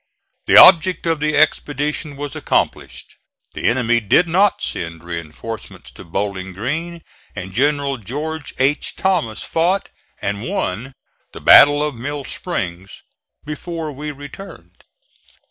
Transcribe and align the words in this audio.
The 0.47 0.57
object 0.57 1.05
of 1.05 1.19
the 1.19 1.37
expedition 1.37 2.15
was 2.15 2.35
accomplished. 2.35 3.17
The 3.53 3.65
enemy 3.65 3.99
did 3.99 4.27
not 4.27 4.59
send 4.59 5.03
reinforcements 5.03 5.91
to 5.91 6.03
Bowling 6.03 6.53
Green, 6.53 7.03
and 7.35 7.53
General 7.53 7.97
George 7.99 8.55
H. 8.57 8.95
Thomas 8.95 9.43
fought 9.43 9.89
and 10.19 10.41
won 10.41 10.93
the 11.33 11.41
battle 11.41 11.83
of 11.83 11.93
Mill 11.93 12.23
Springs 12.23 13.03
before 13.45 13.91
we 13.91 14.09
returned. 14.09 14.85